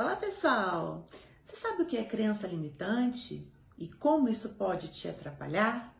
[0.00, 1.04] Olá, pessoal!
[1.44, 3.44] Você sabe o que é crença limitante
[3.76, 5.92] e como isso pode te atrapalhar?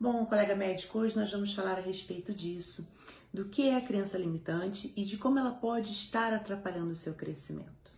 [0.00, 2.88] Bom, colega médico, hoje nós vamos falar a respeito disso,
[3.30, 7.12] do que é a crença limitante e de como ela pode estar atrapalhando o seu
[7.12, 7.92] crescimento.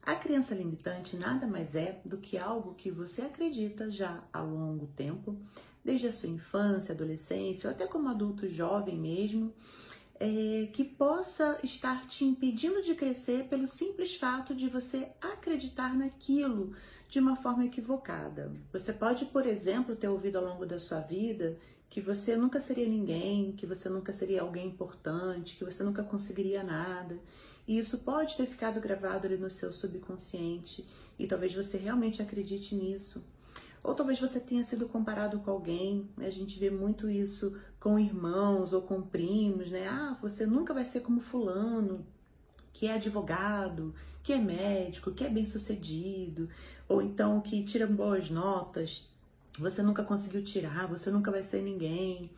[0.00, 4.86] A crença limitante nada mais é do que algo que você acredita já há longo
[4.94, 5.36] tempo,
[5.84, 9.52] desde a sua infância, adolescência ou até como adulto jovem mesmo,
[10.24, 16.74] é, que possa estar te impedindo de crescer pelo simples fato de você acreditar naquilo
[17.10, 18.50] de uma forma equivocada.
[18.72, 21.58] Você pode, por exemplo, ter ouvido ao longo da sua vida
[21.90, 26.64] que você nunca seria ninguém, que você nunca seria alguém importante, que você nunca conseguiria
[26.64, 27.18] nada.
[27.68, 30.86] E isso pode ter ficado gravado ali no seu subconsciente
[31.18, 33.22] e talvez você realmente acredite nisso.
[33.82, 36.26] Ou talvez você tenha sido comparado com alguém, né?
[36.26, 39.86] a gente vê muito isso com irmãos ou com primos, né?
[39.86, 42.02] Ah, você nunca vai ser como fulano,
[42.72, 46.48] que é advogado, que é médico, que é bem sucedido,
[46.88, 49.06] ou então que tira boas notas,
[49.58, 52.30] você nunca conseguiu tirar, você nunca vai ser ninguém.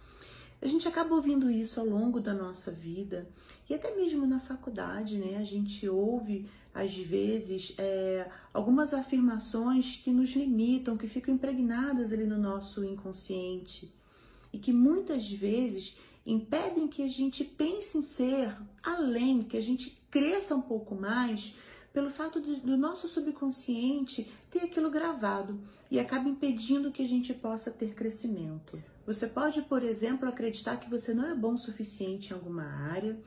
[0.61, 3.29] A gente acaba ouvindo isso ao longo da nossa vida
[3.71, 5.37] e até mesmo na faculdade, né?
[5.37, 12.27] A gente ouve às vezes é, algumas afirmações que nos limitam, que ficam impregnadas ali
[12.27, 13.95] no nosso inconsciente
[14.57, 20.03] e que muitas vezes impedem que a gente pense em ser além, que a gente
[20.11, 21.55] cresça um pouco mais
[21.93, 27.35] pelo fato de, do nosso subconsciente ter aquilo gravado e acaba impedindo que a gente
[27.35, 28.83] possa ter crescimento.
[29.07, 33.21] Você pode, por exemplo, acreditar que você não é bom o suficiente em alguma área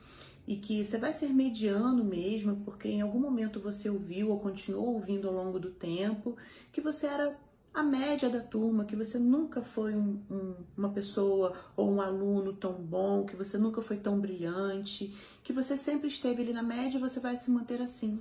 [0.48, 4.94] e que você vai ser mediano mesmo, porque em algum momento você ouviu ou continuou
[4.94, 6.36] ouvindo ao longo do tempo
[6.72, 7.38] que você era
[7.72, 12.52] a média da turma, que você nunca foi um, um, uma pessoa ou um aluno
[12.52, 16.98] tão bom, que você nunca foi tão brilhante, que você sempre esteve ali na média
[16.98, 18.18] e você vai se manter assim.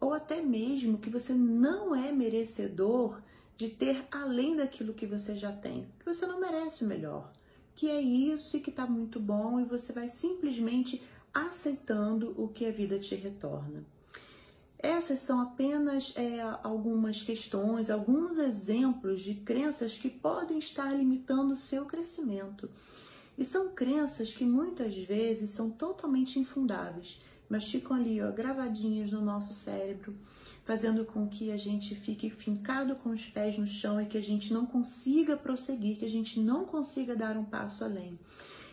[0.00, 3.20] Ou até mesmo que você não é merecedor
[3.56, 7.32] de ter além daquilo que você já tem, que você não merece o melhor,
[7.74, 12.66] que é isso e que está muito bom e você vai simplesmente aceitando o que
[12.66, 13.84] a vida te retorna.
[14.86, 21.56] Essas são apenas é, algumas questões, alguns exemplos de crenças que podem estar limitando o
[21.56, 22.70] seu crescimento.
[23.36, 29.20] E são crenças que muitas vezes são totalmente infundáveis mas ficam ali, ó, gravadinhas no
[29.20, 30.14] nosso cérebro,
[30.64, 34.22] fazendo com que a gente fique fincado com os pés no chão e que a
[34.22, 38.18] gente não consiga prosseguir, que a gente não consiga dar um passo além.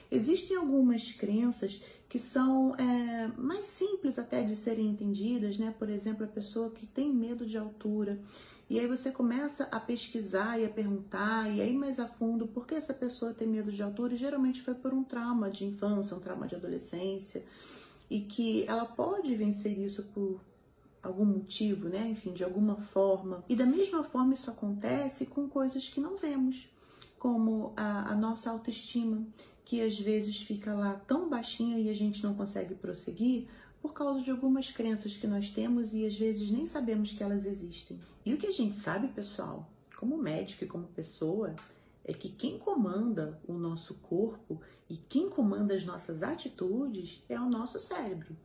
[0.10, 1.82] Existem algumas crenças
[2.14, 5.74] que são é, mais simples até de serem entendidas, né?
[5.80, 8.20] Por exemplo, a pessoa que tem medo de altura.
[8.70, 12.68] E aí você começa a pesquisar e a perguntar, e aí mais a fundo, por
[12.68, 14.14] que essa pessoa tem medo de altura?
[14.14, 17.44] E geralmente foi por um trauma de infância, um trauma de adolescência
[18.08, 20.40] e que ela pode vencer isso por
[21.02, 22.10] algum motivo, né?
[22.12, 23.44] Enfim, de alguma forma.
[23.50, 26.70] E da mesma forma isso acontece com coisas que não vemos,
[27.24, 29.26] como a, a nossa autoestima,
[29.64, 33.48] que às vezes fica lá tão baixinha e a gente não consegue prosseguir
[33.82, 37.46] por causa de algumas crenças que nós temos e às vezes nem sabemos que elas
[37.46, 37.98] existem.
[38.26, 41.56] E o que a gente sabe, pessoal, como médico e como pessoa,
[42.04, 44.60] é que quem comanda o nosso corpo
[44.90, 48.36] e quem comanda as nossas atitudes é o nosso cérebro.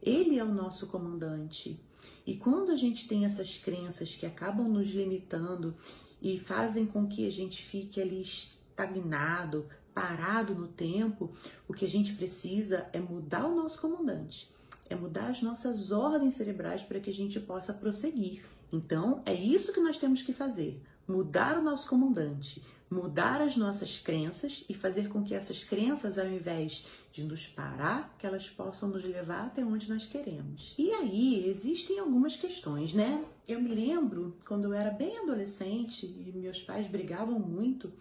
[0.00, 1.80] Ele é o nosso comandante.
[2.24, 5.74] E quando a gente tem essas crenças que acabam nos limitando
[6.20, 11.30] e fazem com que a gente fique ali estagnado, parado no tempo,
[11.68, 14.50] o que a gente precisa é mudar o nosso comandante,
[14.88, 18.44] é mudar as nossas ordens cerebrais para que a gente possa prosseguir.
[18.72, 23.98] Então, é isso que nós temos que fazer: mudar o nosso comandante, mudar as nossas
[23.98, 28.88] crenças e fazer com que essas crenças, ao invés de nos parar, que elas possam
[28.88, 30.74] nos levar até onde nós queremos.
[30.76, 33.24] E aí existem algumas questões, né?
[33.46, 37.92] Eu me lembro quando eu era bem adolescente e meus pais brigavam muito,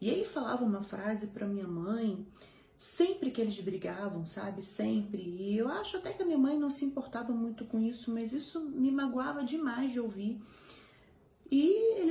[0.00, 2.26] e ele falava uma frase para minha mãe
[2.80, 4.62] sempre que eles brigavam, sabe?
[4.62, 5.22] Sempre.
[5.22, 8.32] E eu acho até que a minha mãe não se importava muito com isso, mas
[8.32, 10.40] isso me magoava demais de ouvir.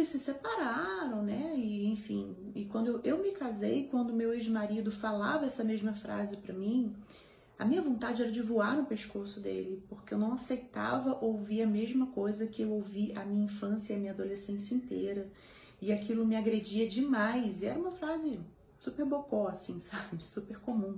[0.10, 1.54] Se separaram, né?
[1.56, 6.52] E enfim, e quando eu me casei, quando meu ex-marido falava essa mesma frase para
[6.52, 6.96] mim,
[7.60, 11.68] a minha vontade era de voar no pescoço dele, porque eu não aceitava ouvir a
[11.68, 15.30] mesma coisa que eu ouvi a minha infância e a minha adolescência inteira.
[15.80, 17.62] E aquilo me agredia demais.
[17.62, 18.40] E era uma frase
[18.80, 20.24] super bocó, assim, sabe?
[20.24, 20.98] Super comum.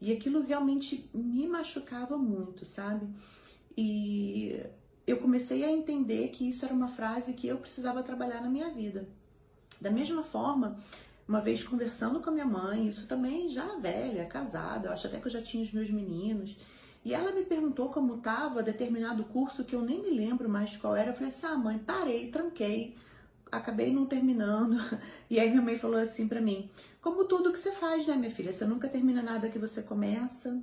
[0.00, 3.06] E aquilo realmente me machucava muito, sabe?
[3.76, 4.64] E
[5.06, 8.70] eu comecei a entender que isso era uma frase que eu precisava trabalhar na minha
[8.70, 9.08] vida.
[9.80, 10.78] Da mesma forma,
[11.28, 15.18] uma vez conversando com a minha mãe, isso também já velha, casada, eu acho até
[15.18, 16.56] que eu já tinha os meus meninos,
[17.04, 20.96] E ela me perguntou como estava determinado curso que eu nem me lembro mais qual
[20.96, 21.10] era.
[21.10, 22.96] Eu falei assim: ah, mãe, parei, tranquei,
[23.52, 24.78] acabei não terminando.
[25.30, 26.70] E aí minha mãe falou assim para mim:
[27.02, 28.52] como tudo que você faz, né, minha filha?
[28.54, 30.58] Você nunca termina nada que você começa.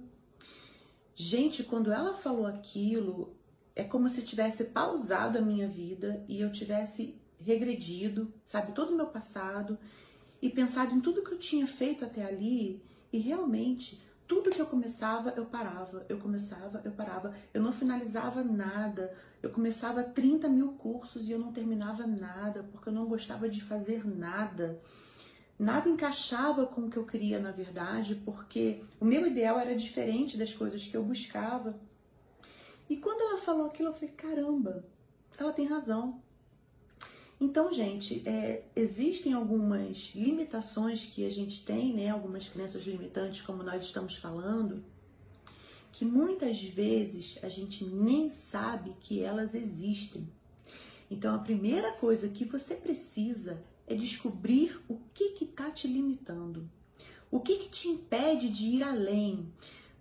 [1.15, 3.35] Gente, quando ela falou aquilo,
[3.75, 8.97] é como se tivesse pausado a minha vida e eu tivesse regredido, sabe, todo o
[8.97, 9.77] meu passado
[10.41, 12.81] e pensado em tudo que eu tinha feito até ali
[13.11, 14.01] e realmente
[14.31, 19.13] tudo que eu começava, eu parava, eu começava, eu parava, eu não finalizava nada,
[19.43, 23.61] eu começava 30 mil cursos e eu não terminava nada, porque eu não gostava de
[23.61, 24.79] fazer nada.
[25.59, 30.37] Nada encaixava com o que eu queria, na verdade, porque o meu ideal era diferente
[30.37, 31.77] das coisas que eu buscava.
[32.91, 34.85] E quando ela falou aquilo, eu falei: caramba,
[35.37, 36.21] ela tem razão.
[37.39, 42.09] Então, gente, é, existem algumas limitações que a gente tem, né?
[42.09, 44.83] Algumas crenças limitantes, como nós estamos falando,
[45.93, 50.27] que muitas vezes a gente nem sabe que elas existem.
[51.09, 56.69] Então, a primeira coisa que você precisa é descobrir o que está te limitando,
[57.31, 59.49] o que, que, te impede de ir além.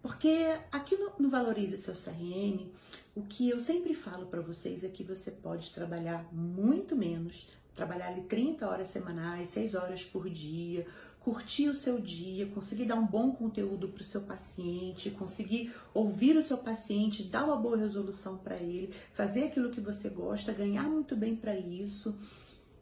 [0.03, 2.69] Porque aqui no, no Valorize Seu CRM,
[3.15, 8.09] o que eu sempre falo para vocês é que você pode trabalhar muito menos, trabalhar
[8.09, 10.87] ali 30 horas semanais, 6 horas por dia,
[11.21, 16.37] curtir o seu dia, conseguir dar um bom conteúdo para o seu paciente, conseguir ouvir
[16.37, 20.85] o seu paciente, dar uma boa resolução para ele, fazer aquilo que você gosta, ganhar
[20.85, 22.19] muito bem para isso.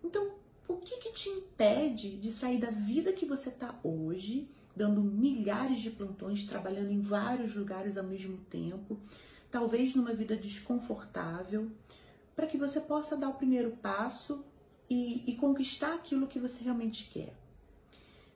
[0.05, 0.35] Então,
[0.69, 4.49] o que, que te impede de sair da vida que você está hoje,
[4.79, 8.99] dando milhares de plantões, trabalhando em vários lugares ao mesmo tempo?
[9.51, 11.71] talvez numa vida desconfortável,
[12.35, 14.45] para que você possa dar o primeiro passo
[14.89, 17.35] e, e, conquistar aquilo que você realmente quer.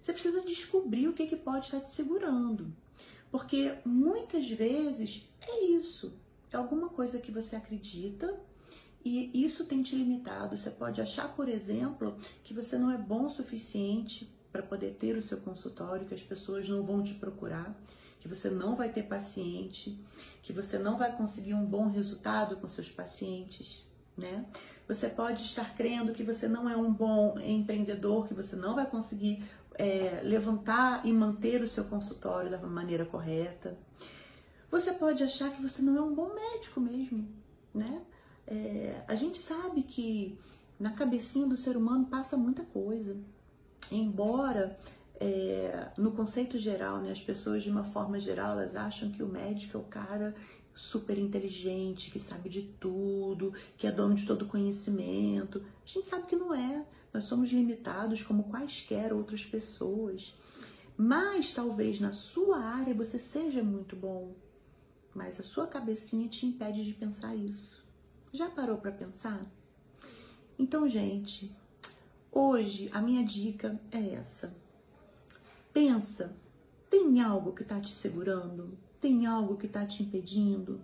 [0.00, 2.74] Você precisa descobrir o que, que pode estar te segurando,
[3.30, 6.18] porque muitas vezes é isso,
[6.50, 8.38] é alguma coisa que você acredita
[9.04, 10.56] e isso tem te limitado.
[10.56, 15.16] Você pode achar, por exemplo, que você não é bom o suficiente para poder ter
[15.16, 17.74] o seu consultório, que as pessoas não vão te procurar
[18.22, 19.98] que você não vai ter paciente,
[20.44, 23.84] que você não vai conseguir um bom resultado com seus pacientes,
[24.16, 24.46] né?
[24.86, 28.88] Você pode estar crendo que você não é um bom empreendedor, que você não vai
[28.88, 29.42] conseguir
[29.74, 33.76] é, levantar e manter o seu consultório da maneira correta.
[34.70, 37.28] Você pode achar que você não é um bom médico mesmo,
[37.74, 38.02] né?
[38.46, 40.38] É, a gente sabe que
[40.78, 43.16] na cabecinha do ser humano passa muita coisa.
[43.90, 44.78] Embora
[45.20, 49.28] é, no conceito geral, né, as pessoas de uma forma geral, elas acham que o
[49.28, 50.34] médico é o cara
[50.74, 55.62] super inteligente, que sabe de tudo, que é dono de todo conhecimento.
[55.84, 56.84] A gente sabe que não é.
[57.12, 60.34] Nós somos limitados como quaisquer outras pessoas.
[60.96, 64.34] Mas talvez na sua área você seja muito bom,
[65.14, 67.84] mas a sua cabecinha te impede de pensar isso.
[68.32, 69.44] Já parou para pensar?
[70.58, 71.54] Então, gente,
[72.32, 74.62] hoje a minha dica é essa
[75.72, 76.36] Pensa,
[76.90, 78.76] tem algo que está te segurando?
[79.00, 80.80] Tem algo que está te impedindo?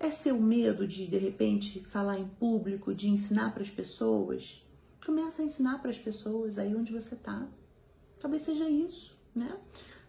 [0.00, 4.64] É seu medo de, de repente, falar em público, de ensinar para as pessoas?
[5.04, 7.46] Começa a ensinar para as pessoas aí onde você está.
[8.18, 9.58] Talvez seja isso, né?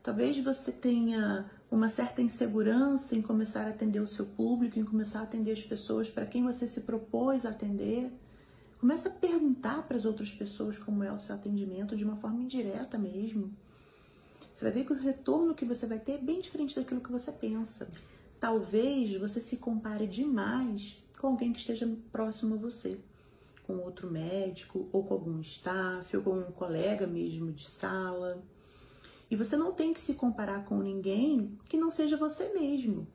[0.02, 5.20] Talvez você tenha uma certa insegurança em começar a atender o seu público, em começar
[5.20, 8.10] a atender as pessoas para quem você se propôs a atender.
[8.80, 12.40] Começa a perguntar para as outras pessoas como é o seu atendimento de uma forma
[12.40, 13.54] indireta mesmo.
[14.56, 17.12] Você vai ver que o retorno que você vai ter é bem diferente daquilo que
[17.12, 17.90] você pensa.
[18.40, 22.98] Talvez você se compare demais com alguém que esteja próximo a você,
[23.68, 28.42] com outro médico, ou com algum staff, ou com um colega mesmo de sala.
[29.30, 33.06] E você não tem que se comparar com ninguém que não seja você mesmo.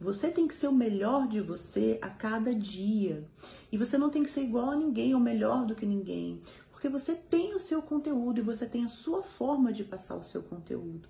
[0.00, 3.24] Você tem que ser o melhor de você a cada dia.
[3.72, 6.42] E você não tem que ser igual a ninguém ou melhor do que ninguém.
[6.70, 10.22] Porque você tem o seu conteúdo e você tem a sua forma de passar o
[10.22, 11.08] seu conteúdo.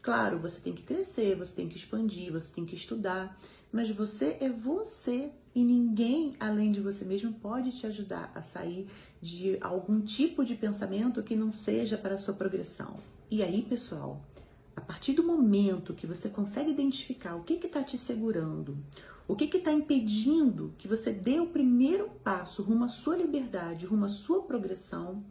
[0.00, 3.36] Claro, você tem que crescer, você tem que expandir, você tem que estudar,
[3.72, 8.88] mas você é você e ninguém além de você mesmo pode te ajudar a sair
[9.20, 12.96] de algum tipo de pensamento que não seja para a sua progressão.
[13.28, 14.22] E aí, pessoal,
[14.78, 18.78] a partir do momento que você consegue identificar o que está te segurando,
[19.26, 24.04] o que está impedindo que você dê o primeiro passo rumo à sua liberdade, rumo
[24.04, 25.24] à sua progressão,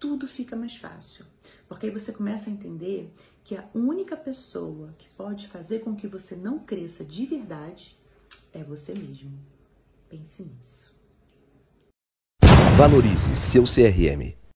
[0.00, 1.26] tudo fica mais fácil.
[1.68, 3.12] Porque aí você começa a entender
[3.44, 7.94] que a única pessoa que pode fazer com que você não cresça de verdade
[8.54, 9.38] é você mesmo.
[10.08, 10.94] Pense nisso.
[12.78, 14.47] Valorize seu CRM.